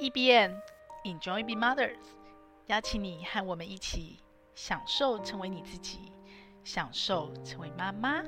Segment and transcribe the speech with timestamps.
[0.00, 0.52] EBN
[1.04, 1.96] Enjoy Be Mothers，
[2.68, 4.20] 邀请你和我们一起
[4.54, 6.12] 享受成为你自己，
[6.62, 8.22] 享受成为妈妈。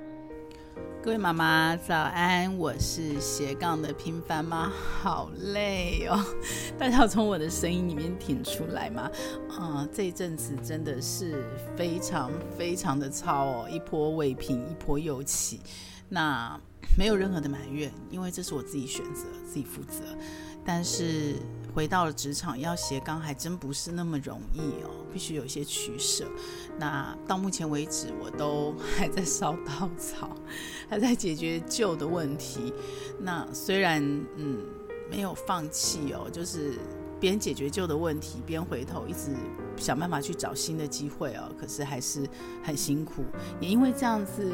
[1.00, 6.18] 各位妈妈早安，我是斜杠的平凡妈，好累哦，
[6.76, 9.02] 大家要从我的声音里面听出来吗？
[9.50, 15.60] 啊、呃，这一阵子真的是非常非常的操哦，一波未平，一波又起。
[16.08, 16.60] 那
[16.98, 20.02] 没有任何的埋怨，因为这是我自己选择，自己负责。
[20.64, 21.36] 但是。
[21.70, 26.26] 回到了职场，要斜杠还真不是那么容易哦，必须有一些取舍。
[26.78, 30.36] 那到目前为止，我都还在烧稻草，
[30.88, 32.72] 还在解决旧的问题。
[33.18, 34.02] 那虽然
[34.36, 34.58] 嗯
[35.10, 36.78] 没有放弃哦，就是
[37.18, 39.30] 边解决旧的问题，边回头一直
[39.76, 41.50] 想办法去找新的机会哦。
[41.58, 42.28] 可是还是
[42.62, 43.24] 很辛苦，
[43.60, 44.52] 也因为这样子，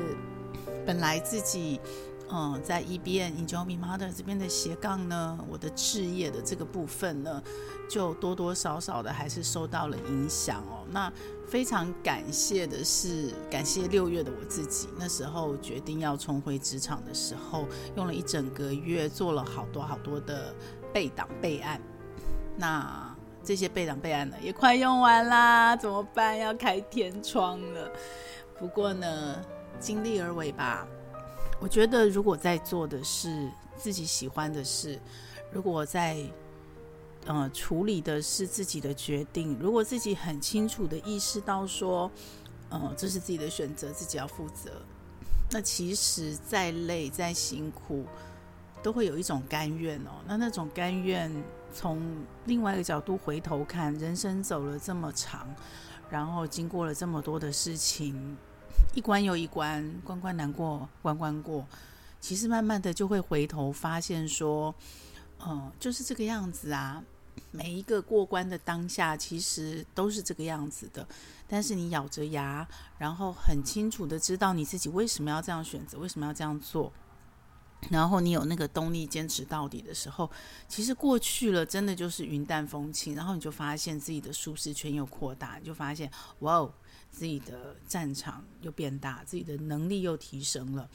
[0.87, 1.80] 本来自己。
[2.29, 7.41] 嗯，在 EBN Enjoy Being Mother 这边的斜杠呢，我的置业的这个部分呢，
[7.89, 10.85] 就多多少少的还是受到了影响哦。
[10.91, 11.13] 那
[11.46, 20.52] 非常感谢的是，感谢六月的我自己，那时候决定要重回职场的时候，用了一整个月做了好多好多的
[20.93, 21.80] 备档备案。
[22.57, 26.37] 那这些备档备案呢，也快用完啦，怎么办？
[26.37, 27.88] 要开天窗了。
[28.59, 29.40] 不过呢，
[29.79, 30.88] 尽力而为吧。
[31.59, 34.99] 我觉得，如果在做的是自己喜欢的事，
[35.51, 36.23] 如果在
[37.24, 42.10] 呃处理的是自己的决定，如果自己很清楚的意识到说，
[42.68, 44.71] 呃，这是自己的选择，自己要负责，
[45.51, 48.04] 那其实再累再辛苦，
[48.82, 50.10] 都会有一种甘愿哦。
[50.27, 51.32] 那那种甘愿，
[51.73, 52.02] 从
[52.45, 55.49] 另外一个角度回头看，人生走了这么长，
[56.10, 58.37] 然后经过了这么多的事情。
[58.97, 61.66] 一关又一关，关关难过关关过。
[62.19, 64.75] 其实慢慢的就会回头发现说，
[65.47, 67.05] 嗯，就是这个样子啊。
[67.50, 71.06] 每一个过关的当下，其实都是这个样子的。
[71.47, 76.91] 但是你咬着牙，然后很清楚的知道你自己为什么要这样选择，为什么要这样做。
[77.91, 80.31] 然后你有那个动力坚持到底的时候，
[80.67, 83.15] 其实过去了，真的就是云淡风轻。
[83.15, 86.73] 然后你就发现自己的舒适圈又扩大，你就发现哇哦。
[87.11, 90.89] 自己的战场又变大，自己的能力又提升了。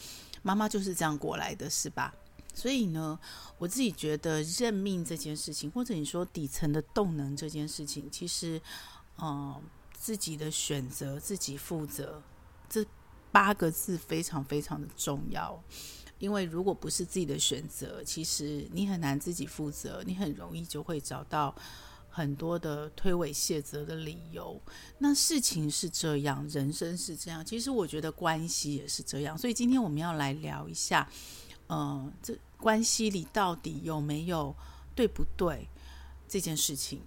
[0.44, 2.13] 妈妈就是这样过来的，是吧？
[2.53, 3.17] 所以呢，
[3.57, 8.61] 我自己觉得认命这件事情，或者你说底层的动能这件事情，其实，
[9.19, 9.61] 嗯、
[9.97, 12.22] 自己的选择，自己负责，
[12.67, 12.85] 这
[13.31, 15.63] 八个字非常非常的重要。
[16.19, 21.55] 因为如果不是自己的选择，其实你很难自己负责，你很容易就会找到。
[22.13, 24.61] 很多的推诿卸责的理由，
[24.97, 29.38] 那事情是这样，人生是这样，其实我觉得关系也是这样。
[29.38, 31.09] 所以今天我们要来聊一下，
[31.67, 34.53] 呃，这关系里到底有没有
[34.94, 35.67] 对不对
[36.27, 37.01] 这件事情。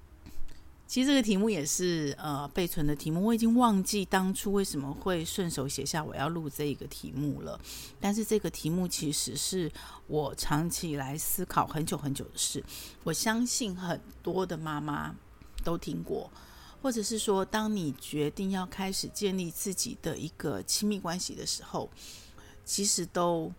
[0.87, 7.59] 其实这个题目也是呃备存的题目，我已经忘记当初为什么会顺手写下我要录这一个题目了。
[7.99, 9.71] 但是这个题目其实是
[10.07, 12.63] 我长期以来思考很久很久的事。
[13.03, 15.15] 我相信很多的妈妈
[15.65, 16.31] 都听过，
[16.83, 21.89] 或者是说，当你决定要开始建立自己的一个亲密关系的时候，
[22.65, 23.51] 其实都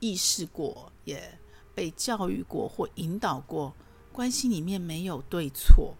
[0.00, 1.38] 意识过，也
[1.76, 3.72] 被教育过或引导过，
[4.12, 5.94] 关系里面没有对错。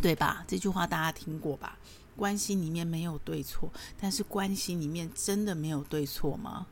[0.00, 0.44] 对吧？
[0.46, 1.78] 这句话大家听过吧？
[2.16, 3.70] 关系里面没有对错，
[4.00, 6.66] 但是关系里面真的没有对错吗？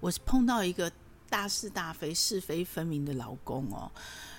[0.00, 0.92] 我是碰到一个
[1.30, 3.90] 大是大非、是非分明的老公哦，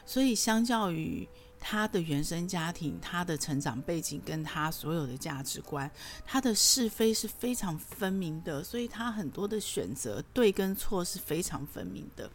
[0.06, 1.28] 所以相较于
[1.60, 5.90] 他的原生家庭、他的成长背景跟他所有的价值观，
[6.26, 12.30] 他的是非是非常分明的，所以他很多的选择对跟错是非常分明的。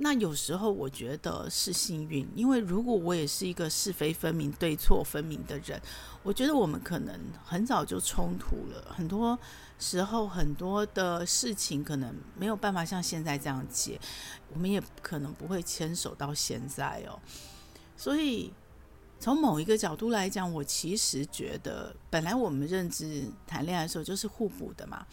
[0.00, 5.80] 那有时候我觉得是幸运，因为如果我也是一个是非分明、对错分明的人，
[6.22, 8.94] 我觉得我们可能很早就冲突了。
[8.96, 9.36] 很多
[9.76, 14.00] 时候，很多的事情可能没有办法像现在这样解，
[14.54, 17.18] 我们也可能不会牵手到现在哦。
[17.96, 18.52] 所以，
[19.18, 25.04] 从某一个角度来讲，我其实觉得，本来我们认知谈恋爱的时候就是互补的嘛。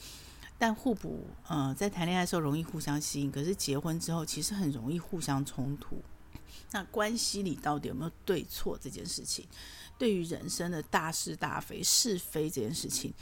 [0.58, 6.02] 但互补，呃，在谈恋爱的时候容易互相吸引，可是结婚之后其实很容易互相冲突。
[6.72, 9.46] 那关系里到底有没有对错这件事情？
[9.98, 13.14] 对于人生的大是大非、是非这件事情，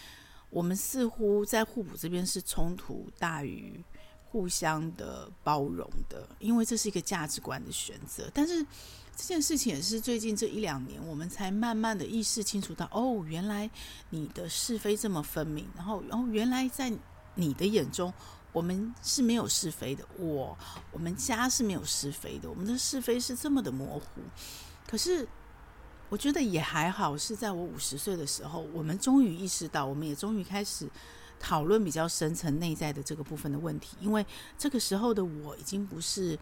[0.52, 3.84] 我们似乎在互补这边是冲突大于
[4.26, 8.30] 互相的包容的，因为这是一个价值观的选择。
[8.34, 8.64] 但是
[9.16, 13.70] 这件事情也是最近这一两年，我们才慢慢的意识清楚到，哦，原来
[14.12, 16.94] 你的是非这么分明，然后，哦原来在。
[17.36, 18.14] 你的眼中，
[18.52, 20.06] 我们是没有是非的。
[20.18, 20.58] 我，
[20.92, 22.50] 我们家是没有是非的。
[22.50, 24.22] 我们的是非是这么的模糊。
[24.88, 25.28] 可是
[26.10, 30.88] 我觉得也还好，是在我五十岁的时候，我们终于意识到，我们也终于开始
[31.40, 33.98] 讨论比较深层内在的这个部分的问题。
[34.00, 34.24] 因为
[34.58, 36.38] 这个时候的我已经不是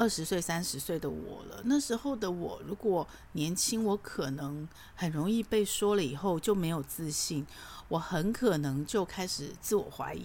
[0.00, 1.60] 二十岁、三十岁的我了。
[1.66, 7.46] 那时候的我，如果年轻，我可能很容易被说了以后就没有自信，
[7.86, 10.24] 我很可能就开始自我怀疑。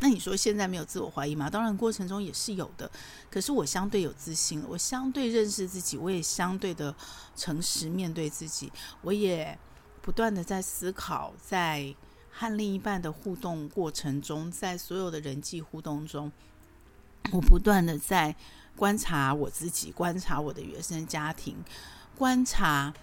[0.00, 1.50] 那你说现在没有自我怀疑吗？
[1.50, 2.88] 当然过程中也是有的，
[3.28, 6.94] 可是我相对有自信了，我相对认识自己，我也相对的
[7.34, 8.70] 诚实面对自己，
[9.02, 9.58] 我也
[10.00, 11.92] 不断的在思考，在
[12.30, 16.30] 和另一半的互动过程中，在所有的人际互动中，
[17.32, 18.36] 我不断的在
[18.78, 21.56] 观察我自己，观察我的原生家庭，
[22.16, 22.94] 观察。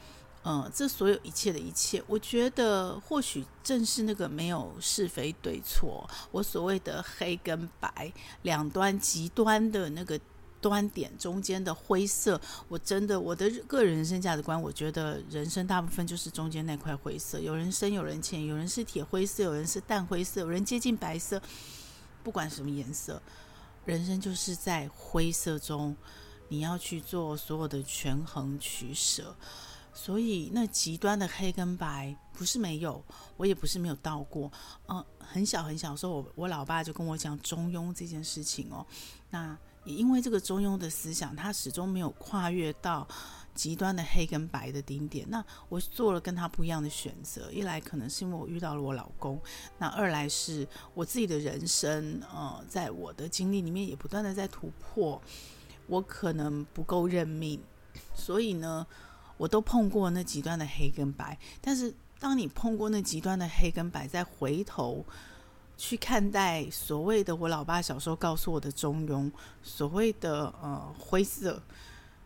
[0.48, 8.13] 嗯，这所有一切的一切，我觉得或许正是那个没有是非对错，我所谓的黑跟白
[8.44, 10.19] 两端极端的那个
[10.62, 21.42] 端点中间的灰色，我真的我的个人人生价值观，我觉得人生大部分就是中间那块灰色，有人深有人浅，有人是铁灰色，有人是淡灰色，有人接近白色，
[22.24, 23.19] 不管什么颜色，
[23.85, 25.95] 人生就是在灰色中，
[26.49, 29.35] 你要去做所有的权衡取舍。
[29.93, 33.01] 所以，那极端的黑跟白不是没有，
[33.37, 34.51] 我也不是没有到过。
[34.87, 38.85] 嗯、很小很小的时候，我我老爸就跟我讲中庸这件事情哦。
[39.29, 43.07] 那也因为这个中庸的思想，他始终没有跨越到
[43.56, 45.25] 极端的黑跟白的顶点。
[45.30, 49.42] 那我做了跟他不一样的选择，一来可能是因为我遇到了我老公，
[49.80, 55.19] 那二来是我自己的人生，呃，在我的经历里面也不断的在突破，
[55.88, 57.60] 我可能不够认命，
[58.13, 58.86] 所以呢。
[59.38, 65.04] 我都碰过那极端的黑跟白，但是当你碰过那极端的黑跟白，再回头
[65.75, 69.30] 去看待所谓的我老爸小时候告诉我的中庸，
[69.62, 71.62] 所谓的呃灰色，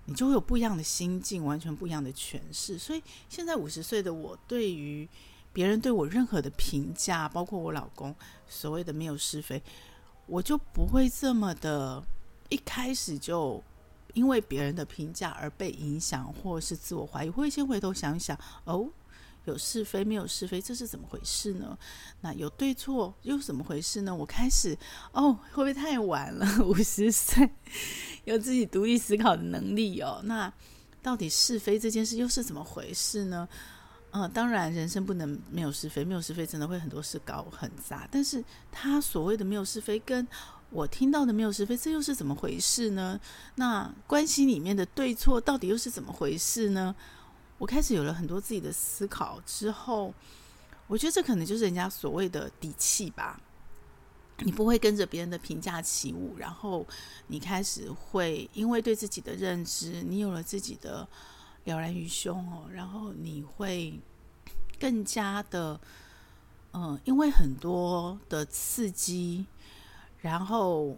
[0.10, 2.78] 你就会有不一样的心境，完全不一样的诠释。
[2.78, 5.08] 所以现在五十岁的我，对于
[5.54, 8.14] 别人对我任何的评价，包括我老公
[8.48, 9.62] 所谓的没有是非，
[10.26, 12.04] 我就不会这么的
[12.50, 13.64] 一开始就。
[14.16, 18.90] 因为别人的评价而被影响，或是自我怀疑，会先回头想想，哦，
[19.46, 21.78] 有是非没有是非，这是怎么回事呢？
[22.22, 24.16] 那有对错又怎么回事呢？
[24.16, 24.78] 我开始，
[25.12, 26.46] 哦，会不会太晚了？
[26.64, 27.50] 五十岁
[28.26, 30.22] 有自己独立思考的能力哦。
[30.24, 30.52] 那
[31.02, 33.48] 到底是非这件事又是怎么回事呢？
[34.12, 38.08] 嗯、当然人生不能没有是非，没有是非真的会很多事搞很杂。
[38.12, 40.28] 但是他所谓的没有是非跟
[40.72, 43.20] 我听到的没有是非，这又是怎么回事呢？
[43.56, 46.96] 那关系里面的对错到底又是怎么回事呢？
[47.60, 50.12] 我开始有了很多自己的思考之后，
[50.88, 53.40] 我觉得这可能就是人家所谓的底气吧。
[54.40, 56.88] 你不会跟着别人的评价起舞，然后
[57.28, 61.08] 你开始会因为对自己的认知，你有了自己的
[61.66, 64.00] 了然于胸哦，然后你会
[64.80, 65.78] 更加的，
[66.72, 69.46] 嗯、因为很多的刺激。
[70.22, 70.98] 然后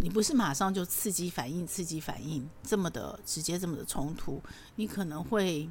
[0.00, 4.42] 你不是马上就刺激反应，刺激反应这么的直接，这么的冲突，
[4.76, 5.68] 你可能会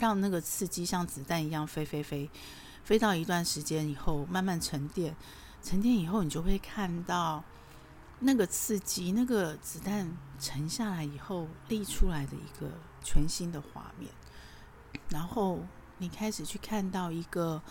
[0.00, 2.28] 让那个刺激像子弹一样飞飞飞，
[2.82, 5.14] 飞到一段时间以后慢慢沉淀，
[5.62, 7.44] 沉淀以后你就会看到
[8.18, 10.10] 那个刺激，那个子弹
[10.40, 12.68] 沉下来以后立出来的一个
[13.04, 14.10] 全新的画面，
[15.10, 15.60] 然后
[15.98, 17.62] 你开始去看到一个。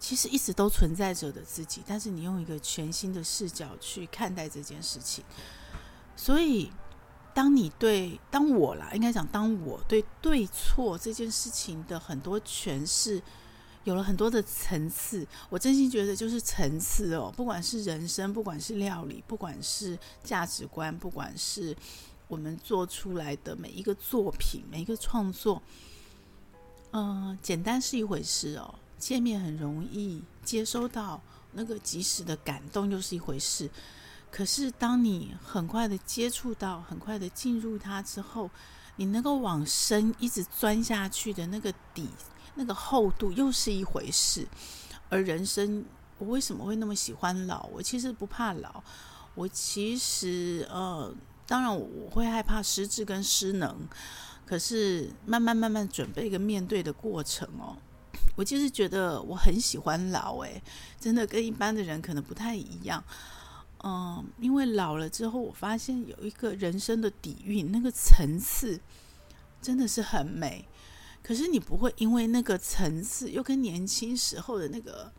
[0.00, 5.24] 其实一直都存在着的自己，但是你用一个全新的视角去看待这件事情，
[6.14, 6.70] 所以
[7.34, 13.20] 当你对当我啦，应该讲当我对对错这件事情的很多诠释
[13.82, 21.76] 有了很多的层次，我真心觉得就是层次哦，不管是人生，不管是料理，不管是价值观，不管是
[22.28, 25.60] 我们做出来的每一个作品，每一个创作，
[26.92, 28.74] 嗯、简单是一回事哦。
[28.96, 31.20] 见面很容易接收到
[31.52, 33.68] 那个即时的感动，又是一回事。
[34.34, 38.50] 可是当你很快的接触到，很快的进入它之后，
[38.96, 42.08] 你能够往深一直钻下去的那个底，
[42.56, 44.44] 那个厚度，又是一回事。
[45.08, 45.84] 而人生，
[46.18, 47.68] 我为什么会那么喜欢老？
[47.72, 48.82] 我其实不怕老，
[49.36, 51.14] 我其实呃，
[51.46, 53.72] 当然我会害怕失智跟失能，
[54.44, 57.76] 可是慢慢慢慢准备一个面对的过程哦。
[58.34, 60.60] 我就是觉得我很喜欢老，诶，
[60.98, 63.02] 真的跟一般的人可能不太一样，
[63.86, 68.80] 嗯，因为老了之后，我发现有一个人生的底蕴，那个层次
[69.60, 70.66] 真的是很美。
[71.22, 75.12] 可是你不会因为那个层次又跟年轻时候的那个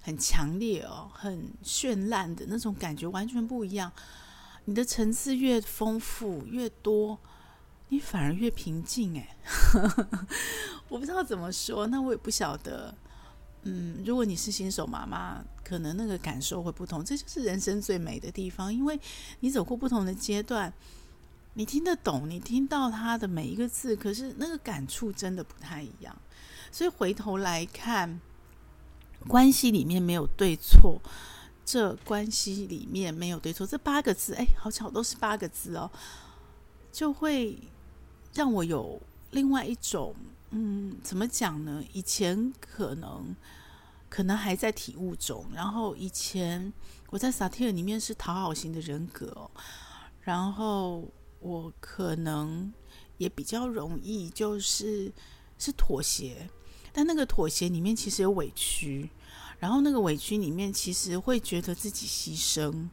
[0.00, 3.90] 很强烈哦、很绚烂的那种感觉完全不一样。
[4.64, 7.18] 你的层次越丰富越多，
[7.88, 9.18] 你反而越平静。
[9.18, 9.36] 哎，
[10.88, 12.94] 我不知道怎么说，那我也不晓得。
[13.64, 17.04] 嗯，如果你是新手妈妈，可能那个感受会不同。
[17.04, 18.98] 这就是人生最美的地方，因为
[19.38, 20.72] 你走过不同的阶段，
[21.54, 26.16] 你听得懂，你听到他的每一个字，可是那个感触真的不太一样。
[26.72, 28.20] 所以回头来看，
[29.28, 31.00] 关系里面没有对错，
[31.64, 35.88] 这关系里面没有对错，这八个字，哎，好巧都是八个字哦，
[36.90, 37.56] 就会
[38.34, 39.00] 让我有
[39.30, 40.12] 另外一种。
[40.54, 41.82] 嗯，怎么讲呢？
[41.94, 43.34] 以前可能
[44.10, 46.70] 可能还在体悟中，然后以前
[47.08, 49.50] 我在萨提尔里面是讨好型的人格，
[50.20, 51.08] 然后
[51.40, 52.70] 我可能
[53.16, 55.10] 也比较容易就是
[55.58, 56.50] 是妥协，
[56.92, 59.08] 但那个妥协里面其实有委屈，
[59.58, 62.88] 然后那个委屈里面其实会觉得自己牺牲，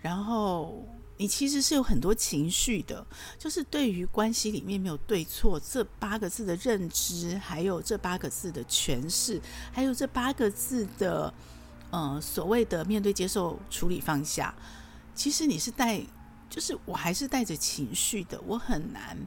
[0.00, 0.84] 然后。
[1.20, 3.04] 你其实是有很多情绪的，
[3.36, 9.40] 就是对于关系里面没有对错这八个字的认知，还有这八个字的诠释，
[9.72, 11.34] 还有这八个字的
[11.90, 14.54] 呃所谓的面对、接受、处理、放下。
[15.12, 16.00] 其实你是带，
[16.48, 19.18] 就是我还是带着情绪的，我很难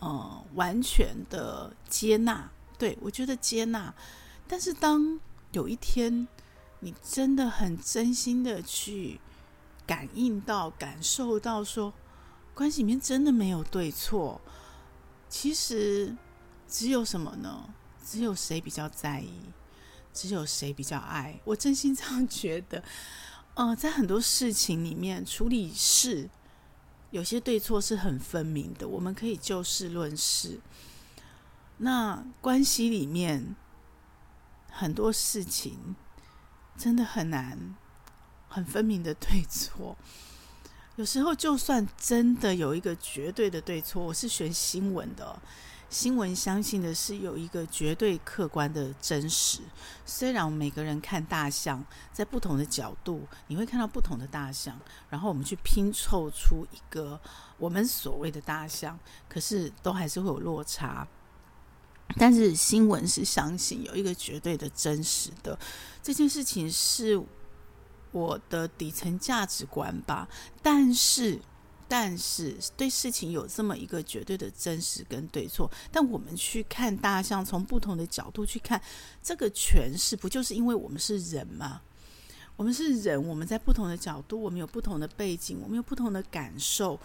[0.00, 2.50] 呃完全的接纳。
[2.76, 3.94] 对，我觉得接纳，
[4.48, 5.20] 但是当
[5.52, 6.26] 有一天
[6.80, 9.20] 你真的很真心的去。
[9.88, 11.92] 感应到、感受到，说
[12.54, 14.38] 关系里面真的没有对错，
[15.30, 16.14] 其实
[16.68, 17.74] 只有什么呢？
[18.04, 19.40] 只有谁比较在意，
[20.12, 21.40] 只有谁比较爱。
[21.44, 22.84] 我真心这样觉得。
[23.54, 26.30] 呃，在很多事情里面处理事，
[27.10, 30.60] 有些对错是很分明的，我们可以就事论事。
[31.78, 33.56] 那关系里面
[34.70, 35.96] 很多事情
[36.76, 37.74] 真的很难。
[38.48, 39.96] 很分明的对错，
[40.96, 45.38] 有时候就算真的有一个绝对的对错，我是学新闻的，
[45.90, 49.60] 新闻相信的是有一个绝对客观的真实。
[50.06, 57.20] 虽然每个人看大象，在不同的角度，你会看到不同的大象，然后我们去拼凑出一个
[57.58, 61.06] 我们所谓的大象，可是都还是会有落差。
[62.16, 65.56] 但是新闻是相信有一个绝对的真实的，
[66.02, 67.22] 这件事情是。
[68.10, 70.28] 我的底层价值观吧，
[70.62, 71.38] 但是，
[71.86, 75.70] 但是对事情有这么一个绝对的真实跟对错。
[75.92, 78.80] 但我们去看大象，从不同的角度去看
[79.22, 81.82] 这个诠释，不就是因为我们是人吗？
[82.56, 86.98] 我们是人，我们在不同的角度，我们有不同的背景，我们有不同的感受，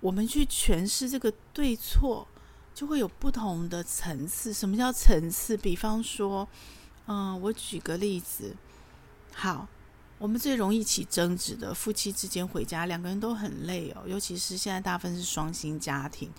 [0.00, 2.26] 我们去诠释这个对错，
[2.74, 4.52] 就会有不同的层次。
[4.52, 5.56] 什么叫层次？
[5.56, 6.48] 比方说，
[7.06, 8.56] 嗯，我举个例子，
[9.34, 9.68] 好。
[10.18, 16.32] 我们最容易起争执的夫妻之间回家，两个人都很累哦，尤其是现在大部分是双薪家庭，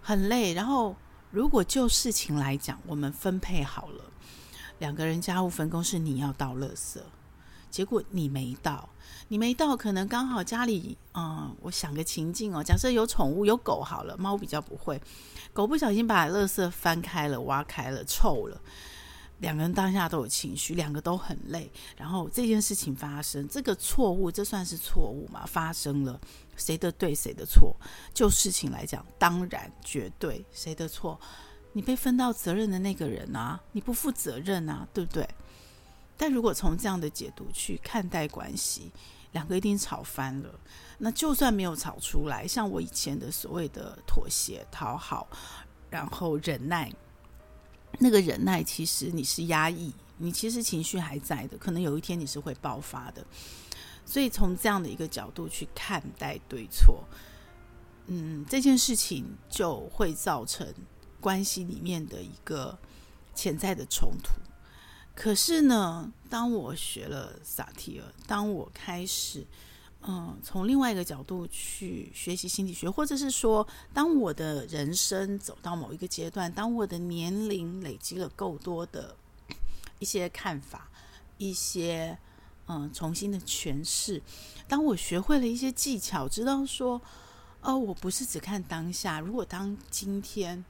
[0.00, 0.52] 很累。
[0.52, 0.96] 然后，
[1.30, 4.04] 如果就事情来讲，我们分配好了，
[4.80, 6.98] 两个人家务分工是你要倒垃圾，
[7.70, 8.88] 结果你没倒，
[9.28, 15.00] 你没倒，可能刚好家里，嗯，我想个情境哦，假设有宠物，有狗好了，猫比较不会，
[15.52, 18.60] 狗不小心把垃圾翻开了、挖开了、臭了。
[19.44, 21.70] 两个人当下都有情绪，两个都很累。
[21.98, 25.44] 然后这件事情发生，这个错误，这算是错误吗？
[25.44, 26.18] 发生了，
[26.56, 27.76] 谁的对，谁的错？
[28.14, 31.20] 就事情来讲，当然绝对谁的错？
[31.74, 35.28] 你被分到责任的那个人啊，你不负责任啊，对不对？
[36.16, 38.90] 但如果从这样的解读去看待关系，
[39.32, 40.58] 两个一定吵翻了。
[40.96, 45.28] 那就算没有吵出来，像我以前的所谓的妥协、讨好，
[45.90, 46.90] 然后忍耐。
[47.98, 53.24] 那个忍耐，其实你是压抑，你其实情绪还在的，可能有一天你是会爆发的。
[54.04, 57.04] 所以从这样的一个角度去看待对错，
[58.06, 60.66] 嗯，这件事情就会造成
[61.20, 62.78] 关系里面的一个
[63.34, 64.32] 潜在的冲突。
[65.14, 69.46] 可是呢，当我学了萨提尔，当我开始。
[70.06, 79.16] 嗯，从另外一个角度去学习心理学，或者是说，当我的人生走到某一个阶段，当我的年龄累积了够多的
[80.00, 80.90] 一些看法，
[81.38, 82.18] 一些
[82.66, 84.20] 嗯重新的诠释，
[84.68, 87.00] 当我学会了一些技巧，知道说，
[87.62, 89.18] 哦，我不是只看当下。
[89.20, 90.62] 如果当今天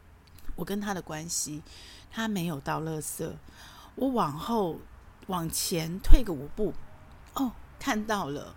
[0.55, 1.61] 我跟他的关系，
[2.09, 3.29] 他没有到垃圾，
[3.97, 4.79] 我往后
[5.27, 6.73] 往前退个五步，
[7.35, 7.51] 哦，
[7.81, 8.55] 看到了。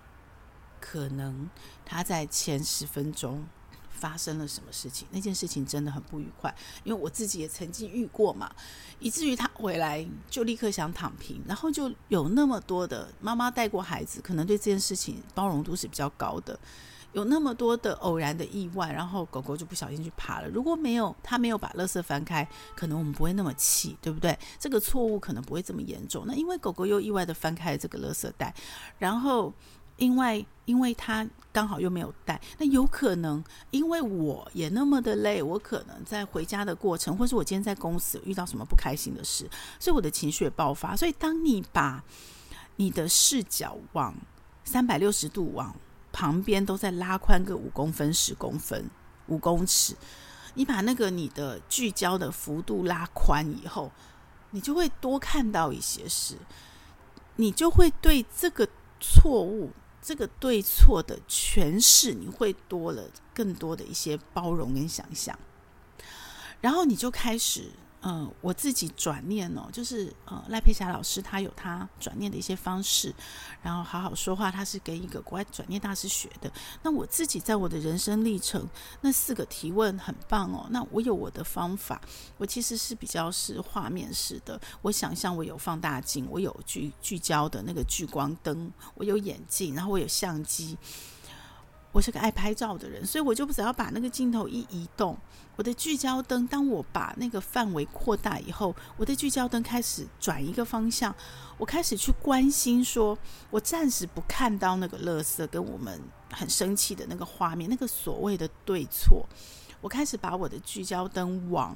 [0.90, 1.50] 可能
[1.84, 3.46] 他在前十分钟
[3.90, 6.54] 发生了什么事情，那件事情真的很不愉快，
[6.86, 8.50] 因为我自己也曾经遇过嘛，
[9.00, 16.58] 以至于他回来就立刻想躺平，然后就有那么多的妈妈带过孩子，可能对这件事情包容度是比较高的，
[17.12, 20.48] 有那么多的偶然的意外，然后狗狗就不小心去爬了。
[20.48, 24.38] 如果没有他没有把垃圾翻开，可能我们不会那么气，对不对？
[24.58, 26.24] 这个错误可能不会这么严重。
[26.28, 28.54] 那因为狗狗又意外的翻开了这个垃圾袋，
[29.00, 29.52] 然后
[29.98, 39.50] 因为因为他刚好又没有带，那有可能因为我也那么的累，我可能在回家的过程，或是我今天在公司遇到什么不开心的事，
[39.80, 40.96] 所以我的情绪也爆发。
[40.96, 42.04] 所以当你把
[42.76, 44.16] 你的视角往
[44.64, 45.76] 三百六十度往
[46.12, 48.90] 旁边都在拉宽个五公分、十公分、
[49.28, 49.96] 五公尺，
[50.54, 53.92] 你把那个你的聚焦的幅度拉宽以后，
[54.52, 56.36] 你就会多看到一些事，
[57.38, 58.68] 你就会对这个
[59.00, 59.72] 错误、
[60.08, 65.38] 这个对错的诠释，你会多了更多的一些包容跟想象，
[66.62, 67.72] 然后你就开始。
[68.04, 73.14] 嗯，我自己转念哦，就是呃，赖佩霞老师他有他转念的一些方式，
[73.62, 76.50] 然后好好说话，他是跟一个国外转念大师学的。
[76.84, 78.68] 那我自己在我的人生历程，
[79.02, 80.68] 那四个提问很棒哦。
[80.70, 82.00] 那我有我的方法，
[82.38, 84.62] 我其实是比较是画面式的。
[84.84, 90.78] 我想象我有放大镜，我有聚聚焦的那个聚光灯，我有眼镜，然后我有相机。
[91.92, 95.18] 我是个爱拍照的人，所以我就只要把那个镜头一移动，
[95.56, 101.16] 我的聚焦灯，当我把那个范围扩大以后，我的聚焦灯开始转一个方向，
[101.58, 103.18] 我开始去关心说，
[103.50, 106.00] 我暂时不看到那个垃圾跟我们
[106.32, 109.26] 很生气的那个画面，那个所谓的对错，
[109.82, 111.76] 我开始把我的聚焦灯往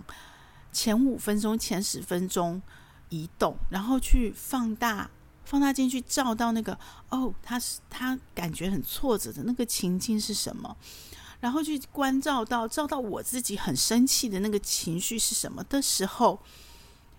[0.72, 2.62] 前五分钟、前十分钟
[3.10, 5.10] 移动，然后去放大。
[5.52, 6.80] 放大镜去照到那个
[7.10, 10.74] 哦，他是他感觉很挫折的那个情境是什么？
[11.42, 16.42] 然后去关照到照到我自己很生气的那个情绪是什么的时候，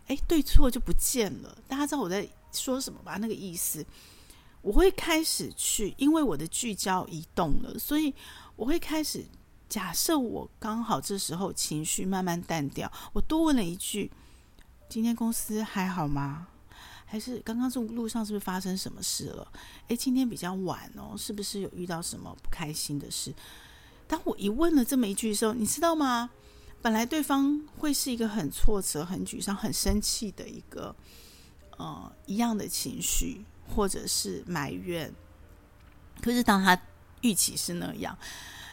[0.06, 1.58] 哎，对错就不见了。
[1.68, 3.18] 大家知道我在说什么吧？
[3.20, 3.84] 那个意思，
[4.62, 8.14] 我会开始去，因为我的聚焦移动了，所以
[8.56, 9.26] 我会开始
[9.68, 14.10] 假设我刚好这时候情绪慢慢淡掉，我多问了一句
[14.88, 16.48] ：“今天公司还好吗？”
[17.12, 19.46] 还是刚刚这路上是不是发生什么事了？
[19.88, 23.34] 诶，今天比较晚哦，是不是有遇到什么不开心的事？
[24.08, 26.30] 当我一问了这么一句的时候，你知道吗？
[26.80, 30.96] 本来对方会是一个很挫折、很沮丧、很生气的一个
[31.76, 35.12] 呃一样的情绪，或者是埋怨。
[36.22, 36.80] 可是当他
[37.20, 38.16] 预期是那样，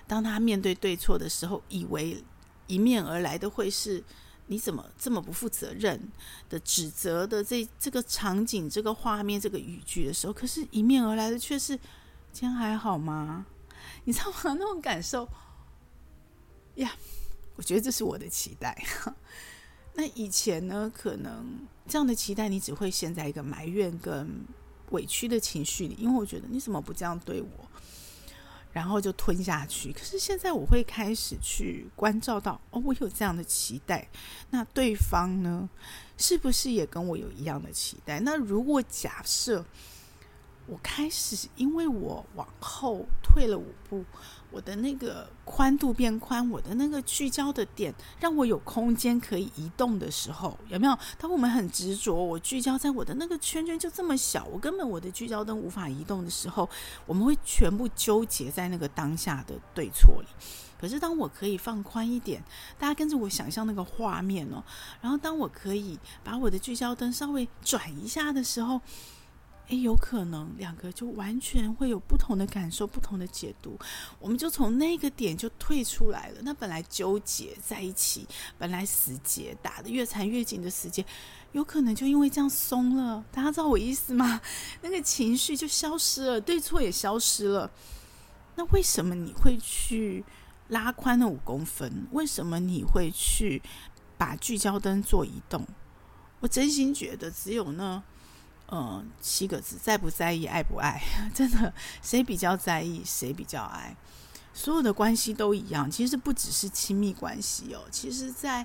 [0.08, 2.24] 当他面对对错的时候，以为
[2.68, 4.02] 迎面而来的会是。
[4.52, 6.02] 你怎么这么不负责任
[6.50, 11.78] 的指责的这这个场景、这个画面、这个语句的时候，可是迎面而来的却是
[12.34, 13.46] “今天还好吗？”
[14.06, 14.38] 你知道吗？
[14.60, 15.30] 那种感受
[16.76, 16.92] 呀，
[17.56, 18.76] 我觉得这是我的期待。
[19.94, 24.44] 那以前呢，可能这样的期待，你只会陷在一个埋怨跟
[24.90, 27.69] 委屈的情绪里，因为我觉得你怎么不这样对我？
[28.72, 29.92] 然后就吞下去。
[29.94, 34.08] 可是现在我会开始去关照到，哦，我有这样的期待，
[34.50, 35.70] 那对方呢，
[36.18, 38.20] 是不是也跟我有一样的期待？
[38.20, 39.66] 那如果假设。
[40.72, 44.06] 我开始，因为我往后退了五步，
[44.52, 50.98] 我的那个宽度变宽，我的那个聚焦的点让我有空间可以移动的时候，有没有？
[51.18, 56.70] 当我们很执着，我聚焦在我的那个圈圈就这么小，我根本我的聚焦灯无法移动的时候，
[57.06, 60.28] 我们会全部纠结在那个当下的对错里。
[60.80, 62.44] 可是当我可以放宽一点，
[62.78, 64.64] 大家跟着我想象那个画面哦，
[65.02, 68.82] 然后当我可以把我的聚焦灯稍微转一下的时候。
[69.70, 73.78] 诶，有可能两个就完全会有不同的感受、不同的解读，
[74.20, 76.40] 我们就从那个点就退出来了。
[76.42, 78.28] 那本来纠结在一起，
[78.58, 81.06] 本来死结打得越缠越紧的死结，
[81.52, 83.24] 有可能就因为这样松了。
[83.32, 84.42] 大家知道我意思吗？
[84.82, 87.70] 那个情绪就消失了，对错也消失了。
[88.56, 90.26] 那为什么你会去
[90.70, 92.08] 拉宽了五公分？
[92.12, 93.62] 为什么你会去
[94.18, 95.64] 把聚焦灯做移动？
[96.40, 98.04] 我真心觉得只有呢。
[98.72, 101.02] 嗯，七个字，在不在意，爱不爱，
[101.34, 103.96] 真的，谁比较在意，谁比较爱，
[104.54, 105.90] 所有的关系都一样。
[105.90, 108.64] 其实不只是亲密关系哦，其实在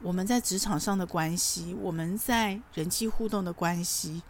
[0.00, 4.22] 我们在职场上的关系，我们在人际互动的关系，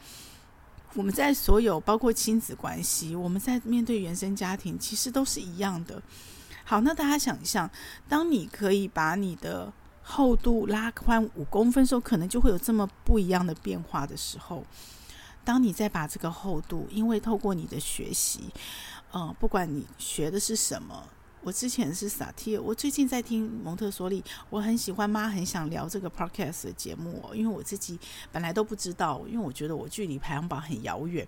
[0.95, 6.03] 我们在所有包括亲子关系，我们在面对原生家庭，其实都是一样的。
[6.65, 7.71] 好，那大家想象，
[8.09, 14.65] 当你可以把你的厚度拉宽五公分的时候，可能就会有这么不一样的变化的时候。
[15.45, 18.41] 当你再把这个厚度，因为透过你的学习，
[19.13, 21.09] 嗯，不管你学的是什么，
[21.43, 27.99] 我之前是萨提尔，我最近在听蒙特梭利，我很喜欢妈很想聊这个 podcast 的节目，因为我自己
[28.31, 31.27] 本来都不知道，因为我觉得我距离排行榜很遥远。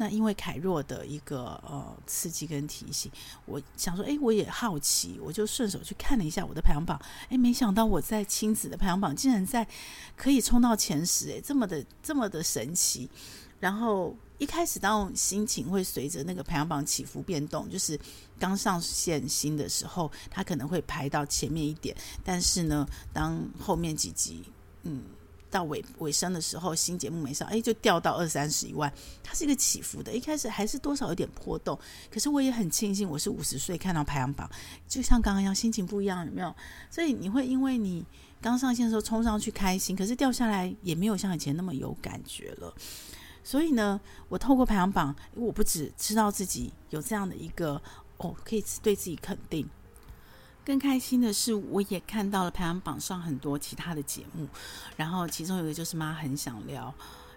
[0.00, 3.10] 那因为凯若的一个呃刺激跟提醒，
[3.46, 9.66] 我想说，哎，我也好奇，我就顺手去看了一下我的排行榜，哎，没想到我在亲子的排行榜竟然在
[10.16, 13.10] 可以冲到前十，哎，这么的这么的神奇。
[13.58, 17.98] 然后一开始当心情会随着那个排行榜起伏变动，就是
[18.38, 24.44] 刚上线新的时候，它可能会排到前面一点，但是呢，当后面几集，
[24.84, 25.02] 嗯。
[25.50, 30.12] 到尾尾声的时候，新节目没上，哎，就掉到二三十一万，它是一个起伏的。
[30.14, 31.78] 一开始还是多少有点波动，
[32.10, 34.48] 可是我也很庆幸，我是五十岁看到排行榜，
[34.86, 36.54] 就像刚刚一样，心情不一样，有没有？
[36.90, 38.04] 所以你会因为你
[38.40, 42.72] 刚上线的时候冲上去开心，可是掉下来也没有像以前那么有感觉了。
[43.42, 47.80] 所以呢，我透过排行榜，我不只知道自己有这样的一个
[48.18, 49.68] 哦，可以对自己肯定。
[50.68, 54.46] 更开心的是，我也看到了排行榜上很多其他的节目，
[54.98, 56.92] 然后其中有一个就是妈很想聊，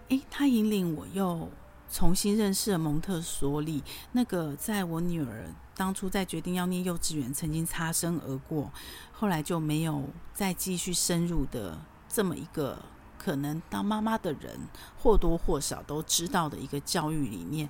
[0.09, 1.49] 诶，他引领我又
[1.89, 5.45] 重新认识了蒙特梭利，那个在我女儿
[5.77, 8.69] 当初在决定要念幼稚园，曾经擦身而过，
[9.13, 12.77] 后来就没有再继续深入的这么一个
[13.17, 14.59] 可能当妈妈的人
[15.01, 17.69] 或多或少都知道的一个教育理念，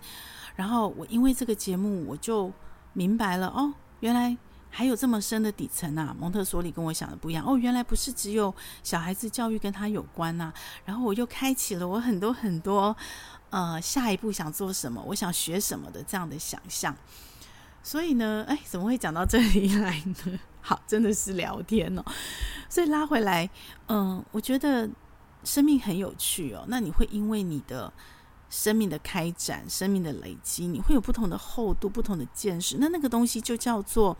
[0.56, 2.52] 然后我因为这个节目，我就
[2.94, 4.36] 明白了哦，原来。
[4.74, 6.16] 还有这么深的底层啊！
[6.18, 10.52] 蒙特梭利跟我想的不一样哦，原来不是只有小孩子教育跟他有关呐、
[10.86, 12.96] 然后我又开启了我很多很多
[13.50, 16.96] 呃下一步想做什么，我想学什么的这样的想象。
[17.84, 20.40] 所以呢，哎，怎么会讲到这里来呢？
[20.62, 22.04] 好，真的是聊天哦。
[22.70, 23.50] 所以拉回来，
[23.88, 24.90] 嗯、我觉得
[25.44, 26.64] 生命很有趣哦。
[26.70, 27.92] 那你会因为你的
[28.50, 32.78] 生命的开展、生命的累积，你会有不同的厚度、不同的见识。
[32.80, 34.16] 那那个东西就叫做。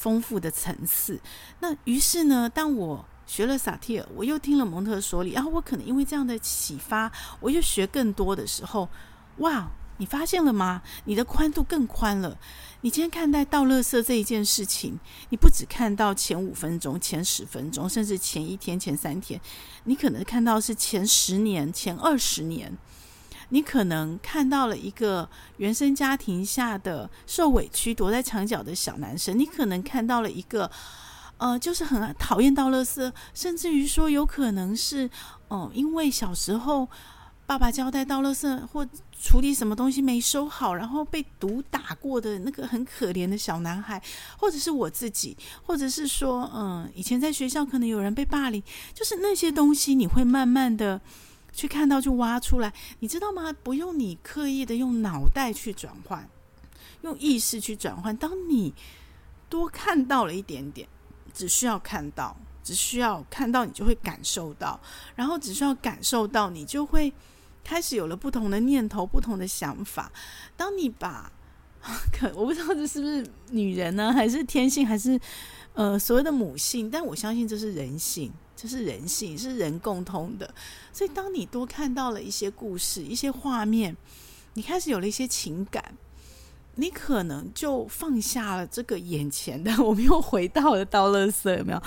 [0.00, 1.20] 丰富的层次。
[1.60, 8.88] 那于是呢，当我学了萨提尔，我又听了蒙特梭利，然后我可能因为这样的启发，我又学更多的时候，
[9.38, 9.70] 哇！
[9.98, 10.82] 你发现了吗？
[11.04, 12.38] 你的宽度更宽了。
[12.80, 19.38] 你今天看待倒垃圾这一件事情，你不只看到前五分钟、前十分钟，甚至前一天、前三天，
[19.84, 22.72] 你可能看到是前十年、前二十年。
[23.50, 30.70] 你可能看到了一个原生家庭下的受委屈、躲在墙角的小男生，你可能看到了一个，
[31.36, 35.10] 呃，就是很讨厌倒垃圾，甚至于说有可能是，
[35.48, 36.88] 哦、因为小时候
[37.44, 38.86] 爸爸交代倒垃圾或
[39.20, 44.00] 处理什么东西没收好，然后被毒打过的那个很可怜的小男孩，
[44.38, 48.62] 或者是我自己，或者是说，嗯、以前在学校可能有人被霸凌，
[48.94, 51.00] 就是那些东西，你会慢慢的。
[51.52, 53.52] 去看到就挖出来，你知道吗？
[53.62, 56.28] 不用你刻意的用脑袋去转换，
[57.02, 58.16] 用意识去转换。
[58.16, 58.72] 当你
[59.48, 60.88] 多看到了一点点，
[61.34, 64.80] 只需要看到，只需要看到，你就会感受到，
[65.14, 67.12] 然后只需要感受到，你就会
[67.64, 70.10] 开始有了不同的念头、不同的想法。
[70.56, 71.30] 当你把，
[72.12, 75.18] 可我不知道这是不是女人呢，还是天性，还是
[75.74, 76.90] 呃所谓的母性？
[76.90, 78.32] 但我相信这是人性。
[78.60, 80.52] 这是人性，是人共通的。
[80.92, 83.96] 所以，当你多看到了一些故事、一些画面，
[84.52, 85.96] 你开始有了一些情感，
[86.74, 89.72] 你可能就放下了这个眼前的。
[89.82, 91.82] 我们又回到了道乐色，有没有？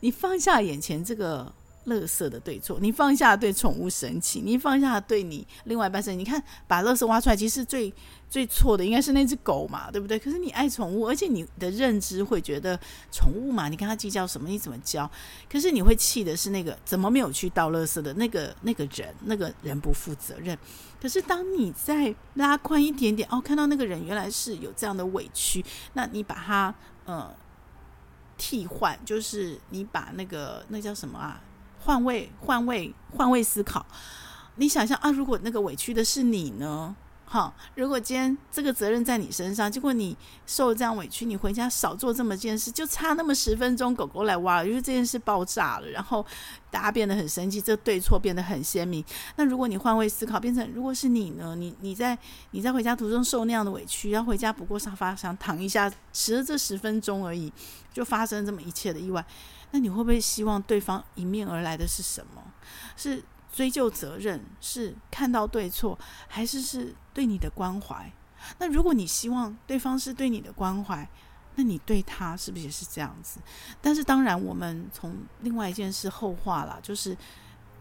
[0.00, 1.54] 你放下眼前这个。
[1.86, 6.16] 垃圾的对错，你放下对宠物生气，你放下对你另外一半生气。
[6.16, 7.92] 你看，把垃圾挖出来，其实最
[8.28, 10.18] 最错的应该是那只狗嘛，对不对？
[10.18, 12.78] 可是你爱宠物，而且你的认知会觉得
[13.12, 14.48] 宠物嘛，你跟他计较什么？
[14.48, 15.08] 你怎么教？
[15.48, 20.58] 可是你会气的是那个怎么没有去倒垃圾的那个那个人，那个人不负责任。
[21.00, 27.32] 可是当你再拉宽一点点，哦，看到那个人原来是有这样的委屈，那你把他呃
[28.36, 31.40] 替换，就是你把那个那叫什么啊？
[31.86, 33.86] 换位，换位，换位思考。
[34.56, 36.96] 你想象啊，如果那个委屈的是你呢？
[37.24, 46.26] 哈，如果今天这个责任在你身上，结果你受这样委屈，你回家少做这么件事，就差那么十分钟，狗狗来挖了，因为这件事爆炸了，然后
[46.72, 49.04] 大家变得很生气，这对错变得很鲜明。
[49.36, 51.54] 那如果你换位思考，变成如果是你呢？
[51.54, 52.18] 你你在
[52.50, 57.52] 你在回家途中受那样的委屈，要回家不过沙发上躺一下，迟了这十分钟而已，
[57.92, 59.24] 就发生这么一切的意外。
[59.72, 62.42] 那你会不会希望对方迎面而来的是什么？
[62.96, 65.98] 是追究责任，是看到对错，
[66.28, 68.10] 还是是对你的关怀？
[68.58, 71.08] 那如果你希望对方是对你的关怀，
[71.56, 73.40] 那你对他是不是也是这样子？
[73.80, 77.16] 但是当然，我们从另外一件事后话了，就是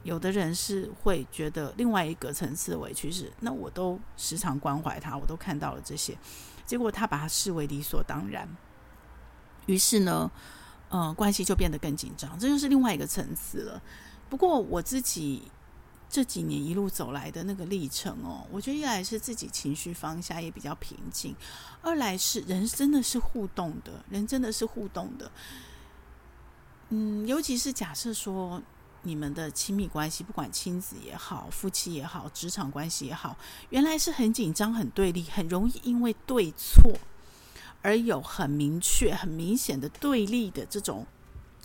[0.03, 6.17] 有的人是会觉得另外一个层次的委屈是，那我都时常关怀他，我都看到了这些，
[6.65, 8.47] 结果他把他视为理所当然，
[9.65, 10.31] 于是呢？
[10.95, 13.81] 嗯，关系就变得更紧张，这就是另外一个层次了。
[14.29, 15.43] 不过我自己
[16.09, 21.35] 这几年一路走来的那个历程哦，我觉得一来是自己情绪放下也比较平静，
[21.81, 25.29] 二来是人真的是互动的，人真的是互动的。
[26.89, 28.61] 嗯，尤其是假设说
[29.01, 33.35] 你们的亲密关系，不管亲子也好，夫妻也好，职场关系也好，
[33.69, 36.97] 原来是很紧张、很对立，很容易因为对错
[37.85, 41.05] 而有很明确、很明显的对立的这种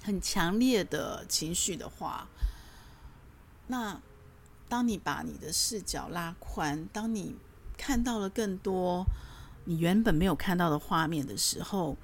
[0.02, 2.28] 很强烈的情绪的话，
[3.66, 4.00] 那。
[4.70, 7.34] 当你把你的视角拉宽，当你
[7.76, 9.04] 看到了更多
[9.64, 11.96] 你原本没有看到的画面的时候，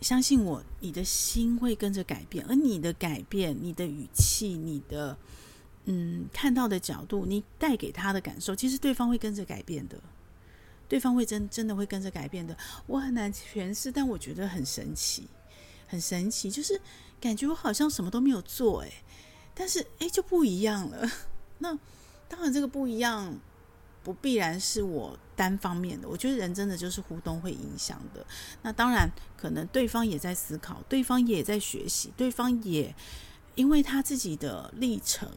[0.00, 5.16] 相信我，你的心会跟着改变，而你的改变，你的语气，你的
[5.84, 9.96] 嗯看到的角度，你带给他的感受，其实对方会跟着改变的，
[10.88, 12.56] 对方会真真的会跟着改变的。
[12.86, 15.28] 我很难诠释，但我觉得很神奇，
[15.86, 16.80] 很神奇，就是
[17.20, 18.92] 感觉我好像什么都没有做，诶，
[19.54, 21.10] 但是诶就不一样了。
[21.58, 21.76] 那
[22.28, 23.38] 当然，这个不一样，
[24.02, 26.08] 不必然是我单方面的。
[26.08, 28.24] 我觉得人真的就是互动会影响的。
[28.62, 32.94] 那当然，可能对方也在思考，对方也在学习，对方也
[33.54, 35.28] 因为他自己的历程，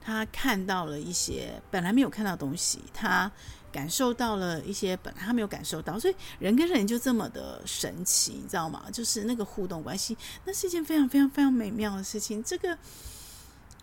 [0.00, 3.30] 他看到了一些本来没有看到的东西，他
[3.74, 5.98] 感受到了一些本来他没有感受到。
[5.98, 8.84] 所以人跟人就这么的神奇，你知道吗？
[8.92, 12.42] 就是那个互动关系，那是一件非常非常非常美妙的事情。
[12.42, 12.78] 这个。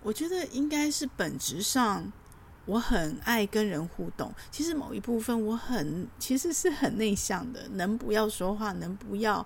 [0.04, 2.12] 我觉得应该是本质上，
[2.66, 4.34] 我很爱跟人互动。
[4.50, 9.46] 其实某一部分我很其实是很内向的，能不要说话，能不要，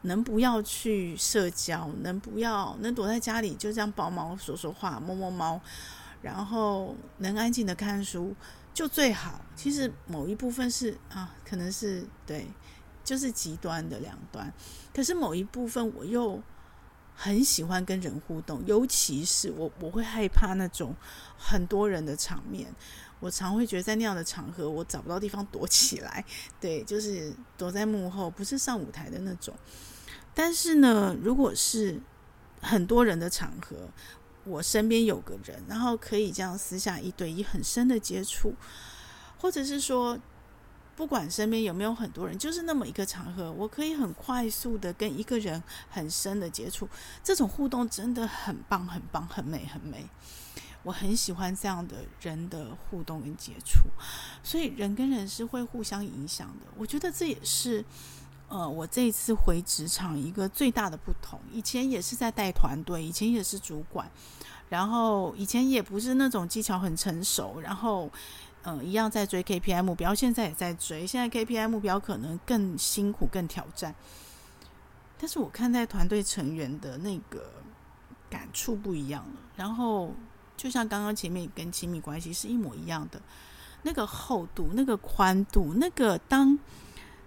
[0.00, 5.60] 能不要去社交，能不要能躲在家里就这样抱猫说说话，摸摸猫，
[6.22, 8.34] 然后能安静的看书
[8.74, 9.40] 就最好。
[9.56, 12.46] 其实某一部分是啊，可能是对，
[13.02, 14.52] 就是极端的两端。
[14.92, 16.42] 可是某一部分我又。
[17.16, 20.92] 很喜欢跟人互动，尤其是我，我会害怕那种
[21.38, 22.66] 很多人的场面。
[23.20, 26.24] 我常会觉得在那样的场合，我找不到地方躲起来。
[26.60, 29.54] 对，就是躲在幕后，不是上舞台的那种。
[30.34, 32.00] 但是呢，如果是
[32.60, 33.88] 很多人的场合，
[34.44, 38.54] 我身边有个人，然后可以这样私下一对一很深的接触，
[39.38, 40.18] 或者是说。
[40.96, 46.88] 不管身边有没有很多人，就是那么一个场合，我可以很快速的跟一个人很深的接触，
[47.20, 50.08] 这种互动真的很棒，很棒，很美，很美。
[50.84, 53.80] 我很喜欢这样的人的互动跟接触，
[54.44, 56.66] 所以人跟人是会互相影响的。
[56.76, 57.84] 我觉得这也是，
[58.48, 61.40] 呃，我这一次回职场一个最大的不同。
[61.52, 64.10] 以前也是在带团队，以前也是主管，
[64.68, 68.10] 然后以前也不是那种技巧很成熟，然后。
[68.66, 71.06] 嗯，一样在追 KPI 目标，现在也在追。
[71.06, 73.94] 现在 KPI 目标可能更辛苦、更挑战。
[75.18, 77.52] 但是我看待团队成员的那个
[78.30, 79.36] 感触不一样了。
[79.54, 80.14] 然后，
[80.56, 83.20] 就像刚刚前面跟亲密关系是一模一样的，
[83.82, 86.58] 那个厚度、那个宽度、那个当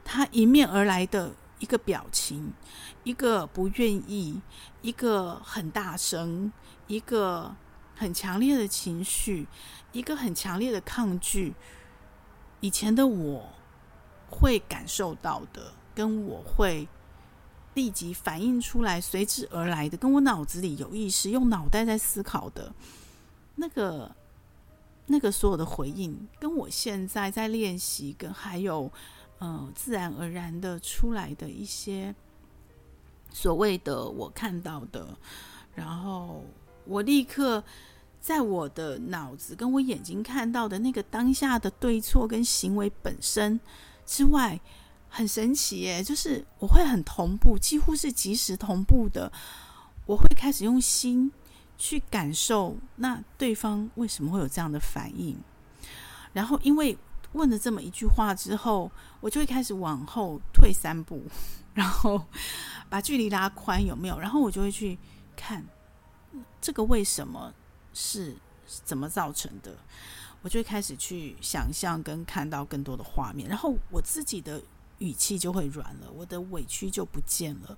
[0.08, 2.54] 他迎面而来的一个表情、
[3.04, 4.42] 一个不愿意、
[4.82, 6.52] 一个很大声、
[6.88, 7.56] 一个
[7.96, 9.48] 很强烈的情绪。
[9.94, 11.56] 一个很强烈的抗拒，
[12.60, 13.50] 以前的我
[14.30, 16.88] 会感受到的，跟我会
[17.74, 22.72] 立即反应出来，随之而来的，跟我脑子里有意识用脑袋在思考的
[23.56, 24.16] 那个、
[25.08, 28.92] 那个所有的回应，跟我现在在练习，跟还有、
[29.40, 32.14] 呃，自然而然的出来的一些
[33.32, 35.18] 所谓的我看到的，
[35.76, 36.44] 然后
[36.86, 37.64] 我立刻。
[38.20, 43.58] 在我的脑子跟我眼睛看到的那个当下的对错跟行为本身
[44.06, 44.60] 之外，
[45.08, 46.04] 很神奇耶！
[46.04, 49.32] 就是我会很同步，几乎是即时同步的。
[50.06, 51.32] 我会开始用心
[51.78, 55.38] 去感受，那对方为什么会有这样的反应？
[56.34, 56.98] 然后因为
[57.34, 61.24] 问了这么一句话之后，我就会开始往后退三步，
[61.74, 62.26] 然后
[62.90, 64.20] 把距离拉宽，有没有？
[64.20, 64.98] 然后我就会去
[65.36, 65.66] 看
[66.62, 67.54] 这个为什么。
[68.00, 68.36] 是
[68.86, 69.76] 怎么造成的？
[70.44, 74.62] 我就会开始去想象跟看到更多的画面，然后我自己的
[75.00, 77.76] 语气就会软了，我的委屈就不见了，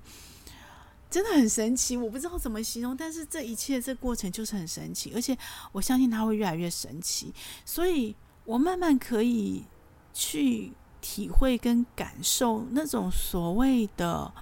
[1.09, 1.95] 真的很神奇。
[1.95, 5.37] 我不知道怎么形容，但是这一切这过程就是很神奇，而且
[5.71, 7.33] 我相信它会越来越神奇。
[7.63, 8.13] 所以
[8.49, 9.65] 我慢慢可以
[10.11, 14.33] 去体会跟感受那种所谓的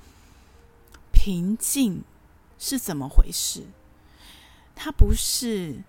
[1.11, 2.05] 平静
[2.57, 3.65] 是怎么回事。
[4.73, 5.83] 它不是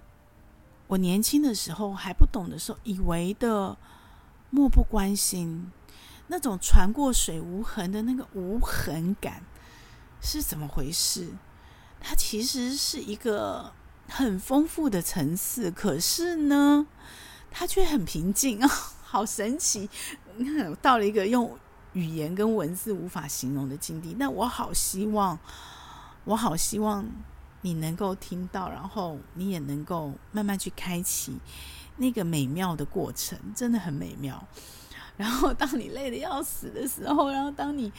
[0.88, 3.76] 我年轻的时候还不懂的时候以为的
[4.50, 5.70] 漠不关心，
[6.26, 9.44] 那种船过水无痕的那个无痕感
[10.20, 11.34] 是怎么回事？
[12.00, 13.72] 它其实是一个
[14.08, 16.84] 很丰富的层次，可是呢，
[17.58, 18.68] 他却很平静啊，
[19.02, 19.90] 好神奇！
[20.80, 21.58] 到了一个用
[21.92, 24.14] 语言跟文字无法形容的境地。
[24.16, 25.36] 那我好希望，
[26.22, 27.04] 我好希望
[27.62, 31.36] 你能够听到，然后你也能够慢慢去开启
[31.96, 34.40] 那个美妙的过程，真的很美妙。
[35.16, 37.92] 然后，当你累得要死的时候，然后当你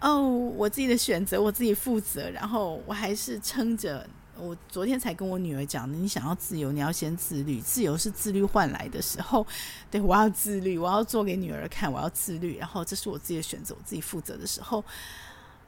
[0.00, 4.08] 哦，我自己的选择，我自己负责，然后我还是撑着。
[4.38, 7.60] 我昨天才跟我女儿讲的，你想要自由，你要先自律。
[7.60, 9.46] 自由是自律换来的时候，
[9.90, 12.58] 对，我要自律，我要做给女儿看，我要自律。
[12.58, 14.84] 然后这是我自己的选择，我自己负责的时候。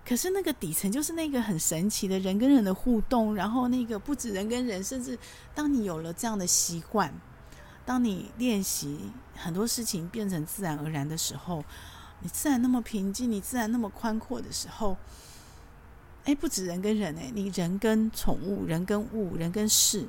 [0.04, 5.18] 可是那个底层就是那个很神奇的人跟人的互动，然后那个不止人跟人，甚至
[5.54, 7.12] 当你有了这样的习惯，
[7.84, 8.98] 当你练习
[9.34, 11.64] 很多事情变成自然而然的时候，
[12.20, 14.96] 你自然那么平静，你自然那么宽阔的时候。
[16.28, 20.06] 哎，不止人跟人哎，你人跟宠物、人跟物、人跟事，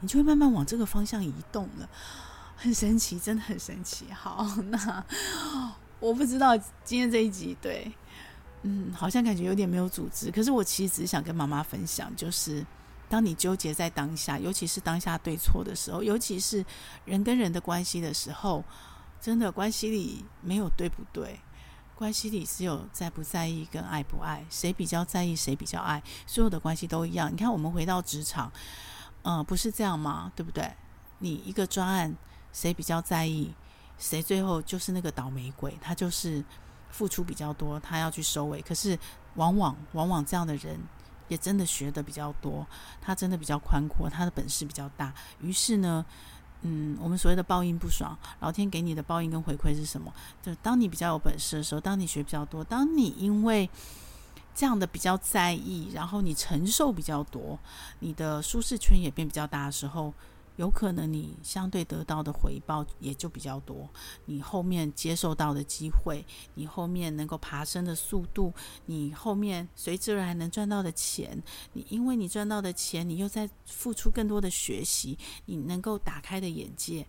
[0.00, 1.88] 你就会慢慢往这个方向移动了，
[2.56, 4.06] 很神奇，真的很神奇。
[4.12, 5.04] 好，那
[6.00, 7.92] 我不知道今天这一集对，
[8.62, 10.28] 嗯，好像感觉有点没有组织。
[10.28, 12.66] 可是我其实只是想跟妈妈分享，就是
[13.08, 16.66] 当你纠结在当下，尤其是当下对错的时候，尤其是
[17.04, 18.64] 人跟人的关系的时候，
[19.20, 21.38] 真的关系里没有对不对。
[21.94, 27.32] 关系里只有在不在意跟爱不爱，谁比较在意，谁比较爱，所有的关系都一样。
[27.32, 28.50] 你看，我们回到职场，
[29.22, 30.32] 嗯、呃，不是这样吗？
[30.34, 30.70] 对不对？
[31.20, 32.14] 你一个专案，
[32.52, 33.54] 谁比较在意，
[33.96, 36.44] 谁最后就是那个倒霉鬼，他就是
[36.90, 38.60] 付出比较多，他要去收尾。
[38.60, 38.98] 可是，
[39.36, 40.78] 往往往往这样的人
[41.28, 42.66] 也真的学的比较多，
[43.00, 45.14] 他真的比较宽阔，他的本事比较大。
[45.40, 46.04] 于是呢，
[46.66, 50.12] 嗯，我们所谓的报应不爽，老天给你的报应跟回馈是什么？
[50.42, 53.68] 就当你比较有本事的时候，当你学比较多，当你因为
[54.54, 57.58] 这样的比较在意，然后你承受比较多，
[58.00, 60.12] 你的舒适圈也变比较大的时候。
[60.56, 63.88] 有可能你相对得到的回报也就比较多，
[64.26, 68.52] 你后面接受到的机会，你后面能够爬升的速度，
[68.86, 77.06] 你后面随之而来能赚到的钱，你因为你赚到的钱，你又在付出更多的学习，你能够打开的眼界，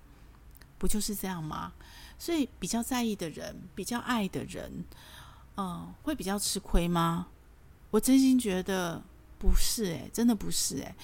[0.77, 1.73] 不就是这样吗？
[2.17, 4.85] 所以比较在意的人，比较爱的人，
[5.57, 7.27] 嗯，会比较吃亏吗？
[7.91, 9.03] 我真心觉得
[9.37, 10.95] 不是，诶，真的不是，诶。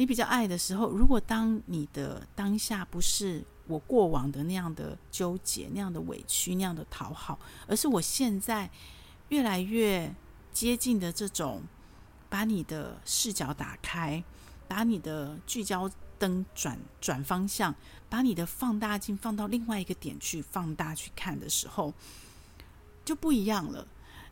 [0.00, 8.70] 你比较爱的时候，如果当你的当下不是我过往的那样的纠结、那样的委屈、那样的讨好，而是我现在
[9.28, 10.10] 越来越
[10.54, 11.62] 接近的这种，
[12.30, 14.24] 把你的视角打开，
[14.66, 17.74] 把你的聚焦灯转转方向，
[18.08, 21.92] 把你的放大镜放到另外一个点去放大去看的时候，
[23.04, 23.86] 就不一样了。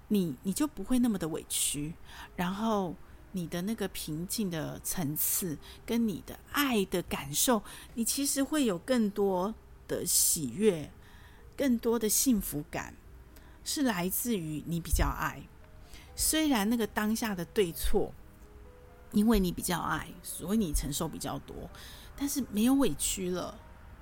[0.08, 1.92] 你你就不会那么的委屈，
[2.36, 2.96] 然后。
[3.32, 7.62] 你的那个平静的层次，跟你的爱的感受，
[7.94, 9.54] 你其实会有更多
[9.86, 10.90] 的喜悦，
[11.56, 12.94] 更多的幸福感，
[13.64, 15.42] 是来自于你比较爱。
[16.16, 18.12] 虽然那个当下的对错，
[19.12, 21.70] 因为你比较爱，所以你承受比较多，
[22.16, 23.58] 但是没有委屈了。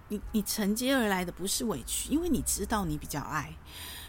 [0.09, 3.53] 你你承接而来的不是委屈，因为你知道你比较爱。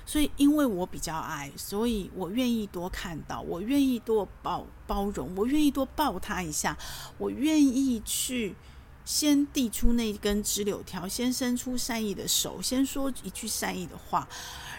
[0.08, 6.78] 所以，因为我比较矮，所以我愿意多看到，我愿意多包包容，我愿意多抱他一下，
[7.18, 8.56] 我愿意去
[9.04, 14.26] 先递出那根直柳条，先伸出善意的手，先说一句善意的话，